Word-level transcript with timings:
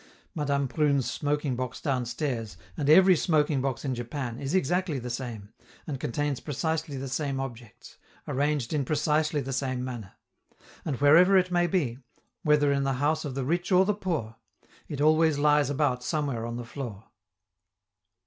(Madame 0.33 0.67
Prune's 0.67 1.07
smoking 1.07 1.55
box 1.55 1.79
downstairs, 1.79 2.57
and 2.75 2.89
every 2.89 3.15
smoking 3.15 3.61
box 3.61 3.85
in 3.85 3.93
Japan, 3.93 4.39
is 4.39 4.55
exactly 4.55 4.97
the 4.97 5.11
same, 5.11 5.53
and 5.85 5.99
contains 5.99 6.39
precisely 6.39 6.97
the 6.97 7.07
same 7.07 7.39
objects, 7.39 7.99
arranged 8.27 8.73
in 8.73 8.83
precisely 8.83 9.41
the 9.41 9.53
same 9.53 9.85
manner; 9.85 10.13
and 10.83 10.95
wherever 11.01 11.37
it 11.37 11.51
may 11.51 11.67
be, 11.67 11.99
whether 12.41 12.71
in 12.71 12.81
the 12.81 12.93
house 12.93 13.25
of 13.25 13.35
the 13.35 13.45
rich 13.45 13.71
or 13.71 13.85
the 13.85 13.93
poor, 13.93 14.37
it 14.87 14.99
always 15.01 15.37
lies 15.37 15.69
about 15.69 16.01
somewhere 16.01 16.47
on 16.47 16.55
the 16.57 16.65
floor.) 16.65 17.03